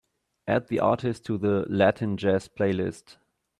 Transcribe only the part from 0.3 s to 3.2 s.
Add the artist to the Latin Jazz playlist.